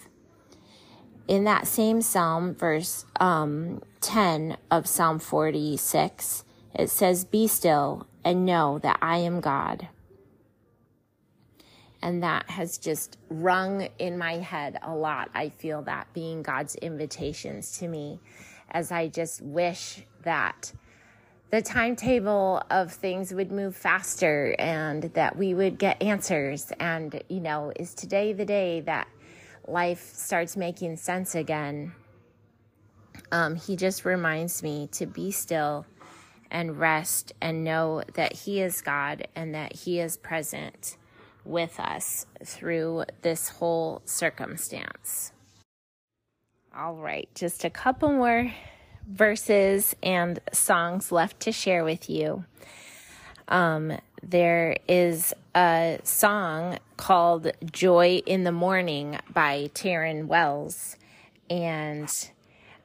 [1.28, 6.44] In that same psalm, verse um, 10 of Psalm 46,
[6.76, 9.88] it says, Be still and know that I am God.
[12.02, 15.30] And that has just rung in my head a lot.
[15.34, 18.20] I feel that being God's invitations to me
[18.72, 20.74] as I just wish that
[21.52, 26.74] the timetable of things would move faster and that we would get answers.
[26.80, 29.08] And, you know, is today the day that
[29.68, 31.94] life starts making sense again?
[33.34, 35.88] um, he just reminds me to be still
[36.52, 40.98] and rest and know that He is God and that He is present
[41.44, 45.32] with us through this whole circumstance.
[46.78, 48.54] All right, just a couple more
[49.08, 52.46] verses and songs left to share with you.
[53.48, 60.96] Um, there is a song called Joy in the Morning by Tauren Wells.
[61.50, 62.10] And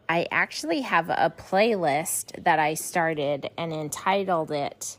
[0.08, 4.98] I actually have a playlist that I started and entitled it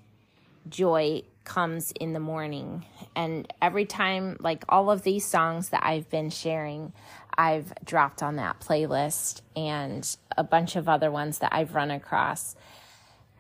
[0.70, 2.86] Joy Comes in the Morning.
[3.16, 6.94] And every time, like all of these songs that I've been sharing,
[7.38, 12.56] I've dropped on that playlist and a bunch of other ones that I've run across.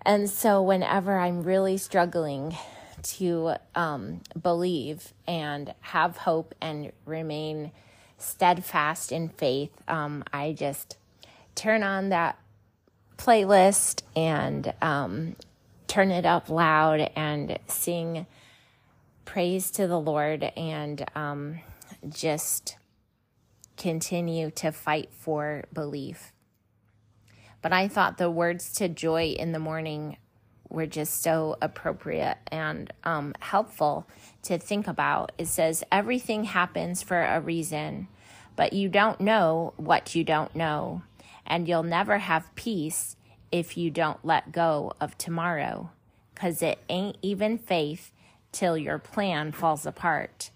[0.02, 2.56] And so, whenever I'm really struggling
[3.04, 7.72] to um, believe and have hope and remain
[8.18, 10.97] steadfast in faith, um, I just
[11.56, 12.38] turn on that
[13.18, 15.36] playlist and um,
[15.88, 18.26] turn it up loud and sing
[19.26, 21.60] praise to the Lord and um,
[22.08, 22.78] just
[23.78, 26.34] continue to fight for belief.
[27.62, 30.18] But I thought the words to joy in the morning
[30.70, 34.08] were just so appropriate and um, helpful
[34.44, 35.32] to think about.
[35.38, 38.08] It says, Everything happens for a reason,
[38.56, 41.02] but you don't know what you don't know,
[41.46, 43.16] and you'll never have peace
[43.52, 45.90] if you don't let go of tomorrow,
[46.34, 48.12] because it ain't even faith
[48.52, 50.52] till your plan falls apart.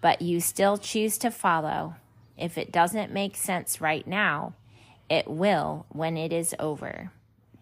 [0.00, 1.96] But you still choose to follow.
[2.38, 4.54] If it doesn't make sense right now,
[5.10, 7.10] it will when it is over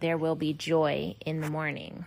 [0.00, 2.06] there will be joy in the morning.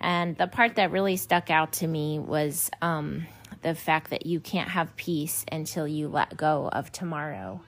[0.00, 3.26] And the part that really stuck out to me was um,
[3.62, 7.60] the fact that you can't have peace until you let go of tomorrow.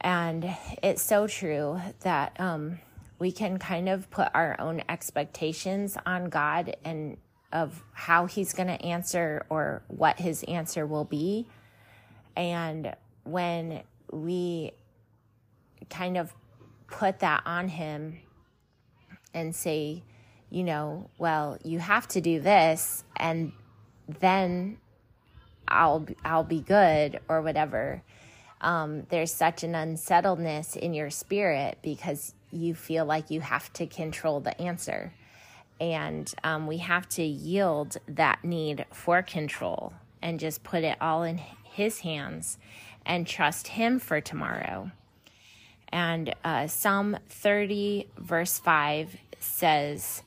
[0.00, 2.80] And it's so true that um,
[3.18, 7.16] we can kind of put our own expectations on God and
[7.52, 11.46] of how He's going to answer or what His answer will be.
[12.36, 12.94] And
[13.24, 14.72] when we
[15.90, 16.32] kind of
[16.90, 18.18] put that on him
[19.32, 20.02] and say,
[20.50, 23.52] you know, well, you have to do this and
[24.18, 24.78] then
[25.68, 28.02] I'll I'll be good or whatever.
[28.60, 33.86] Um, there's such an unsettledness in your spirit because you feel like you have to
[33.86, 35.14] control the answer.
[35.80, 41.22] And um, we have to yield that need for control and just put it all
[41.22, 42.58] in His hands
[43.06, 44.90] and trust Him for tomorrow.
[45.92, 50.22] And uh, Psalm 30, verse 5 says,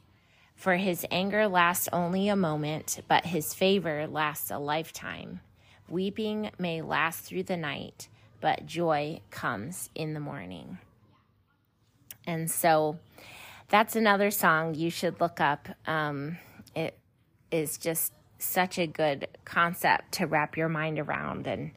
[0.55, 5.39] For his anger lasts only a moment, but his favor lasts a lifetime.
[5.88, 8.07] Weeping may last through the night,
[8.41, 10.80] but joy comes in the morning.
[12.26, 12.99] And so
[13.70, 15.70] that's another song you should look up.
[15.86, 16.38] Um,
[16.76, 16.97] it
[17.51, 21.72] is just such a good concept to wrap your mind around and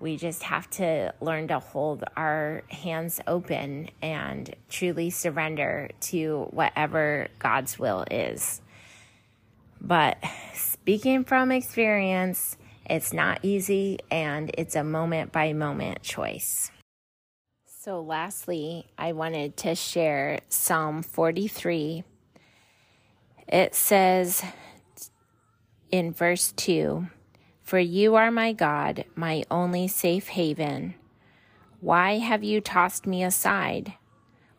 [0.00, 7.28] we just have to learn to hold our hands open and truly surrender to whatever
[7.38, 8.62] God's will is.
[9.80, 10.18] But
[10.54, 12.56] speaking from experience,
[12.88, 16.70] it's not easy and it's a moment by moment choice.
[17.66, 22.04] So, lastly, I wanted to share Psalm 43.
[23.48, 24.42] It says
[25.90, 27.06] in verse 2
[27.70, 30.92] for you are my God, my only safe haven.
[31.80, 33.94] Why have you tossed me aside?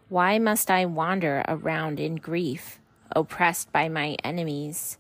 [0.07, 2.79] Why must I wander around in grief,
[3.13, 4.97] oppressed by my enemies?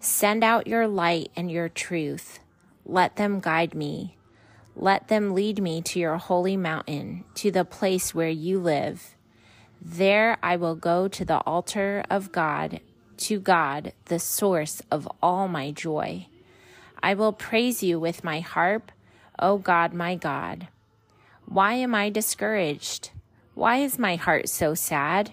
[0.00, 2.38] Send out your light and your truth.
[2.86, 4.16] Let them guide me.
[4.74, 9.14] Let them lead me to your holy mountain, to the place where you live.
[9.82, 12.80] There I will go to the altar of God,
[13.28, 16.28] to God, the source of all my joy.
[17.06, 18.90] I will praise you with my harp,
[19.38, 20.66] O God, my God.
[21.44, 23.10] Why am I discouraged?
[23.54, 25.32] Why is my heart so sad?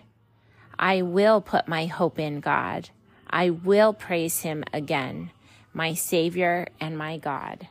[0.77, 2.91] I will put my hope in God.
[3.27, 5.31] I will praise him again,
[5.73, 7.67] my Savior and my God.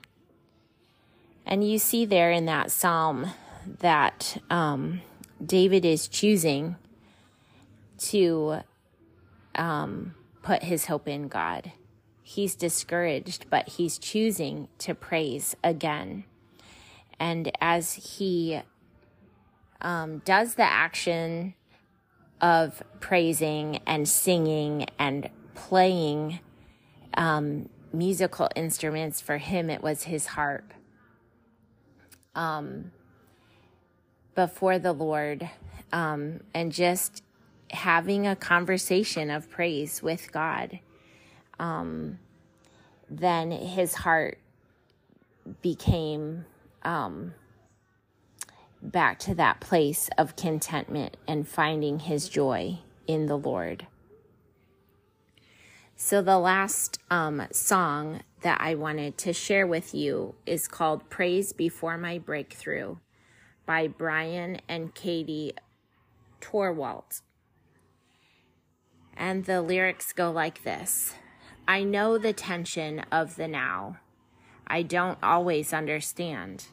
[1.46, 3.28] And you see there in that psalm
[3.78, 5.00] that um,
[5.46, 6.74] David is choosing
[7.98, 8.62] to
[9.54, 11.70] um, put his hope in God
[12.34, 16.24] he's discouraged, but he's choosing to praise again.
[17.18, 18.62] And as he
[19.80, 21.54] um, does the action
[22.40, 26.40] of praising and singing and playing
[27.14, 30.72] um, musical instruments, for him it was his harp.
[32.34, 32.92] Um,
[34.34, 35.50] before the Lord
[35.92, 37.22] um, and just
[37.70, 40.80] having a conversation of praise with God,
[41.62, 42.18] um,
[43.08, 44.38] then his heart
[45.62, 46.44] became
[46.82, 47.34] um,
[48.82, 53.86] back to that place of contentment and finding his joy in the Lord.
[55.94, 61.52] So, the last um, song that I wanted to share with you is called Praise
[61.52, 62.96] Before My Breakthrough
[63.66, 65.52] by Bryan and Katie
[66.40, 67.20] Torwalt.
[69.16, 71.14] And the lyrics go like this
[71.66, 73.98] I know the tension of the now.
[74.66, 76.66] I don't always understand.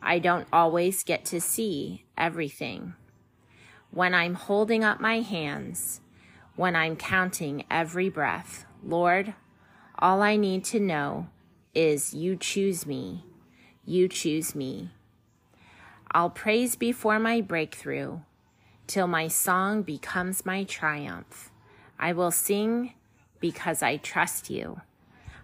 [0.00, 2.94] I don't always get to see everything.
[3.90, 6.00] When I'm holding up my hands,
[6.56, 9.34] when I'm counting every breath, Lord,
[9.98, 11.28] all I need to know
[11.74, 13.24] is you choose me.
[13.84, 14.90] You choose me.
[16.12, 18.20] I'll praise before my breakthrough
[18.86, 21.50] till my song becomes my triumph.
[21.98, 22.94] I will sing
[23.40, 24.80] because I trust you.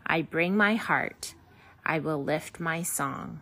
[0.07, 1.35] I bring my heart.
[1.85, 3.41] I will lift my song.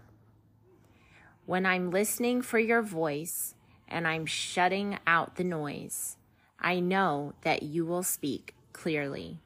[1.47, 3.55] When I'm listening for your voice
[3.89, 6.17] and I'm shutting out the noise,
[6.59, 9.39] I know that you will speak clearly.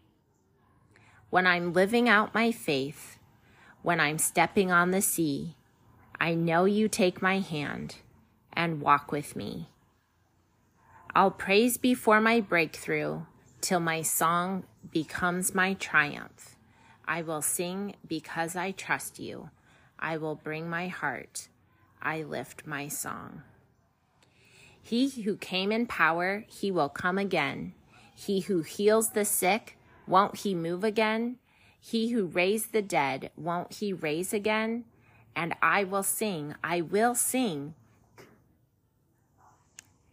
[1.31, 3.19] When I'm living out my faith,
[3.83, 5.57] when I'm stepping on the sea,
[6.21, 7.97] I know you take my hand
[8.53, 9.69] and walk with me.
[11.15, 13.23] I'll praise before my breakthrough
[13.61, 16.57] till my song becomes my triumph.
[17.05, 19.51] I will sing because I trust you.
[19.99, 21.49] I will bring my heart.
[22.03, 23.43] I lift my song.
[24.83, 27.73] He who came in power, he will come again.
[28.15, 29.77] He who heals the sick,
[30.07, 31.37] won't he move again?
[31.81, 34.85] He who raised the dead, won't he raise again?
[35.35, 37.75] And I will sing, I will sing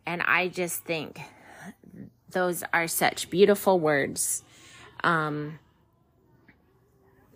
[0.05, 1.21] and I just think
[2.33, 4.43] those are such beautiful words.
[5.03, 5.59] Um,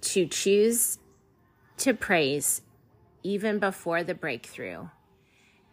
[0.02, 1.00] to choose
[1.78, 2.62] to praise
[3.24, 4.88] even before the breakthrough,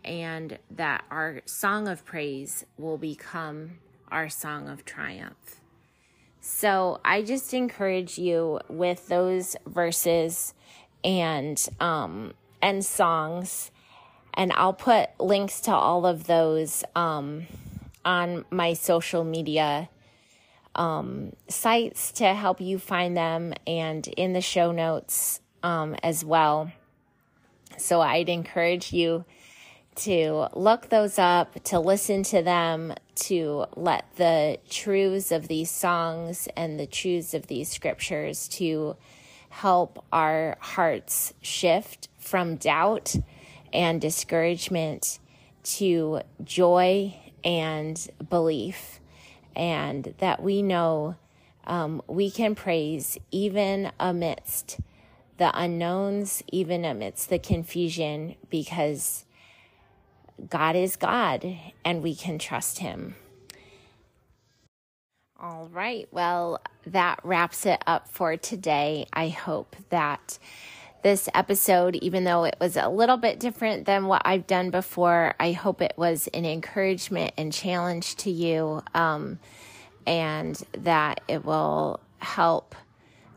[0.04, 3.78] and that our song of praise will become
[4.10, 5.60] our song of triumph.
[6.40, 10.52] So I just encourage you with those verses
[11.04, 13.70] and um, and songs
[14.34, 17.46] and I'll put links to all of those um,
[18.04, 19.88] on my social media
[20.74, 26.72] um, sites to help you find them and in the show notes um, as well.
[27.78, 29.24] So I'd encourage you
[29.96, 36.48] to look those up, to listen to them, to let the truths of these songs
[36.56, 38.96] and the truths of these scriptures to
[39.50, 43.14] help our hearts shift from doubt
[43.72, 45.20] and discouragement
[45.62, 47.14] to joy
[47.44, 49.00] and belief,
[49.54, 51.16] and that we know
[51.66, 54.80] um, we can praise even amidst
[55.36, 59.24] the unknowns, even amidst the confusion, because
[60.48, 63.16] God is God and we can trust Him.
[65.40, 66.08] All right.
[66.10, 69.06] Well, that wraps it up for today.
[69.12, 70.38] I hope that
[71.04, 75.34] this episode, even though it was a little bit different than what I've done before.
[75.38, 79.38] I hope it was an encouragement and challenge to you, um,
[80.06, 82.74] and that it will help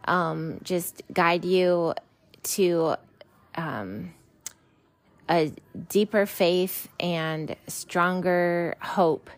[0.06, 1.94] um, just guide you
[2.44, 2.96] to
[3.56, 4.14] um,
[5.30, 5.52] a
[5.90, 9.30] deeper faith and stronger hope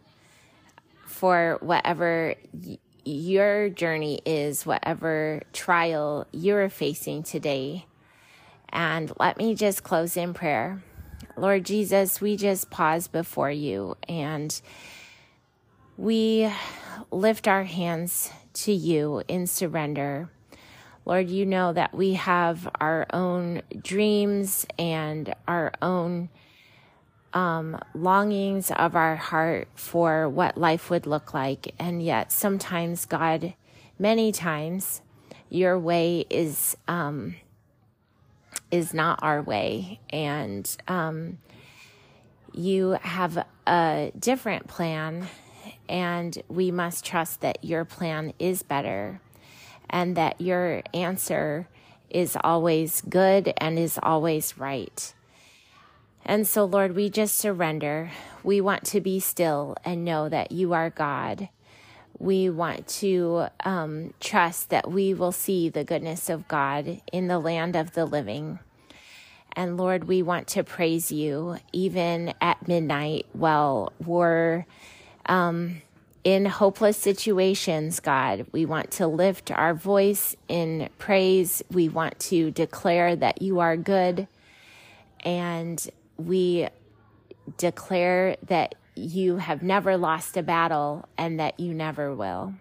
[1.05, 2.35] for whatever.
[2.53, 7.87] Y- your journey is, whatever trial you're facing today.
[8.71, 10.81] And let me just close in prayer.
[11.35, 14.59] Lord Jesus, we just pause before you and
[15.97, 16.51] we
[17.11, 20.29] lift our hands to you in surrender.
[21.05, 26.29] Lord, you know that we have our own dreams and our own
[27.33, 31.73] um, longings of our heart for what life would look like.
[31.79, 33.53] And yet, sometimes, God,
[33.97, 35.01] many times,
[35.49, 37.35] your way is um,
[38.71, 39.99] is not our way.
[40.09, 41.39] And um,
[42.53, 45.27] you have a different plan,
[45.87, 49.21] and we must trust that your plan is better
[49.89, 51.67] and that your answer
[52.09, 55.13] is always good and is always right.
[56.25, 58.11] And so, Lord, we just surrender.
[58.43, 61.49] We want to be still and know that you are God
[62.19, 67.39] we want to um, trust that we will see the goodness of God in the
[67.39, 68.59] land of the living.
[69.53, 74.65] And Lord, we want to praise you even at midnight while we're
[75.25, 75.81] um,
[76.23, 78.45] in hopeless situations, God.
[78.51, 81.63] We want to lift our voice in praise.
[81.71, 84.27] We want to declare that you are good.
[85.21, 86.67] And we
[87.57, 92.53] declare that you have never lost a battle and that you never will.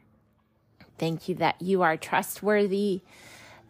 [0.98, 3.02] Thank you that you are trustworthy,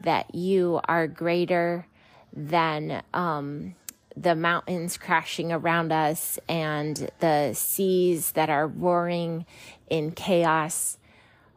[0.01, 1.87] that you are greater
[2.33, 3.75] than um,
[4.17, 9.47] the mountains crashing around us and the seas that are roaring
[9.89, 10.99] in chaos.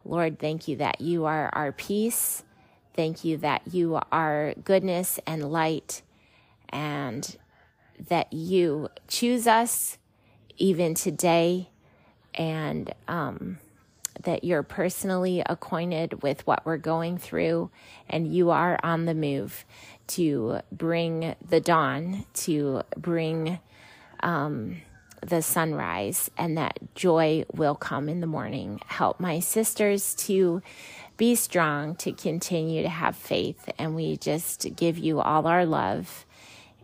[0.04, 2.44] Lord, thank you that you are our peace.
[2.94, 6.02] Thank you that you are goodness and light
[6.68, 7.36] and
[8.08, 9.98] that you choose us
[10.58, 11.68] even today
[12.34, 13.58] and um,
[14.22, 17.70] that you're personally acquainted with what we're going through
[18.08, 19.64] and you are on the move
[20.06, 23.58] to bring the dawn, to bring
[24.20, 24.76] um,
[25.20, 28.80] the sunrise, and that joy will come in the morning.
[28.86, 30.62] Help my sisters to
[31.16, 36.26] be strong, to continue to have faith, and we just give you all our love.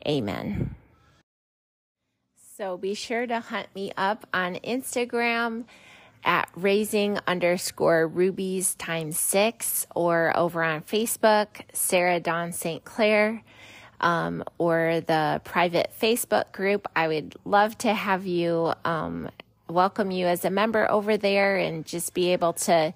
[0.06, 0.74] Amen.
[2.59, 5.62] So be sure to hunt me up on Instagram
[6.24, 12.84] at raising underscore rubies times six or over on Facebook, Sarah Dawn St.
[12.84, 13.44] Clair,
[14.00, 16.88] um, or the private Facebook group.
[16.96, 19.30] I would love to have you, um,
[19.68, 22.92] welcome you as a member over there and just be able to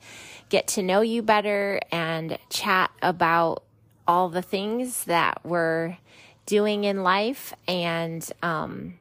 [0.48, 3.62] get to know you better and chat about
[4.08, 5.98] all the things that we're
[6.46, 8.94] doing in life and, um,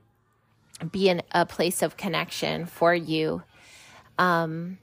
[0.89, 3.43] be in a place of connection for you
[4.21, 4.77] um,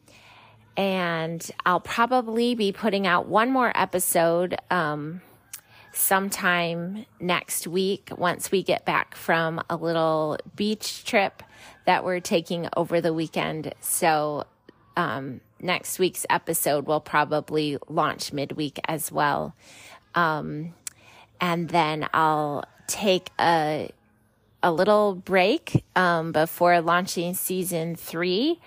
[0.77, 5.23] and I'll probably be putting out one more episode um,
[5.93, 11.43] sometime next week once we get back from a little beach trip
[11.85, 13.75] that we're taking over the weekend.
[13.81, 14.45] So,
[14.97, 19.55] um, next week's episode will probably launch midweek as well.
[20.15, 20.75] Um,
[21.41, 23.91] and then I'll take a
[24.63, 28.61] a little break um, before launching season three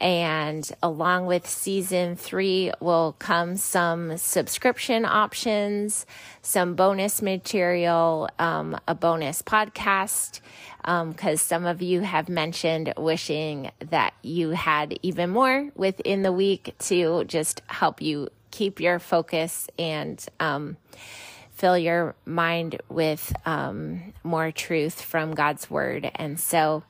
[0.00, 6.04] and along with season three will come some subscription options,
[6.42, 10.40] some bonus material, um, a bonus podcast.
[10.82, 16.32] Because um, some of you have mentioned wishing that you had even more within the
[16.32, 20.76] week to just help you keep your focus and um,
[21.64, 26.10] fill your mind with um, more truth from God's word.
[26.16, 26.82] And so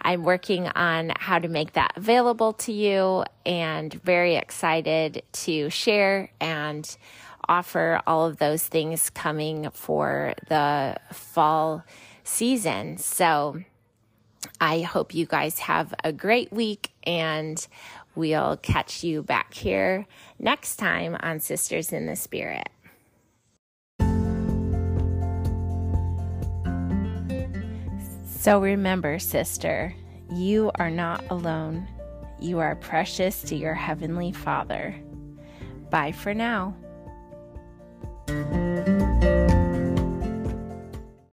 [0.00, 6.30] I'm working on how to make that available to you and very excited to share
[6.40, 6.96] and
[7.46, 11.84] offer all of those things coming for the fall
[12.24, 12.96] season.
[12.96, 13.60] So
[14.62, 17.66] I hope you guys have a great week and
[18.14, 20.06] we'll catch you back here
[20.38, 22.70] next time on Sisters in the Spirit.
[28.42, 29.94] So remember, sister,
[30.28, 31.86] you are not alone.
[32.40, 34.96] You are precious to your Heavenly Father.
[35.90, 36.74] Bye for now.